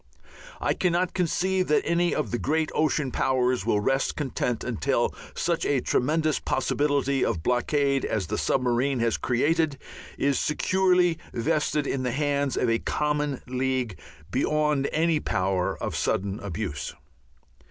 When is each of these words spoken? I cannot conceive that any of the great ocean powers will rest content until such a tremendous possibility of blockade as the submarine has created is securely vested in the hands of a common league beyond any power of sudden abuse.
I 0.59 0.73
cannot 0.73 1.13
conceive 1.13 1.67
that 1.67 1.85
any 1.85 2.15
of 2.15 2.31
the 2.31 2.39
great 2.39 2.71
ocean 2.73 3.11
powers 3.11 3.67
will 3.67 3.79
rest 3.79 4.15
content 4.15 4.63
until 4.63 5.13
such 5.35 5.63
a 5.63 5.79
tremendous 5.79 6.39
possibility 6.39 7.23
of 7.23 7.43
blockade 7.43 8.03
as 8.03 8.25
the 8.25 8.37
submarine 8.39 8.97
has 9.01 9.17
created 9.17 9.77
is 10.17 10.39
securely 10.39 11.19
vested 11.33 11.85
in 11.85 12.01
the 12.01 12.13
hands 12.13 12.57
of 12.57 12.67
a 12.67 12.79
common 12.79 13.43
league 13.45 13.95
beyond 14.31 14.89
any 14.91 15.19
power 15.19 15.77
of 15.77 15.95
sudden 15.95 16.39
abuse. 16.39 16.95